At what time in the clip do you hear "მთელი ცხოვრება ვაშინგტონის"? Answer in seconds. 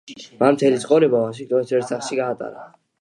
0.55-1.75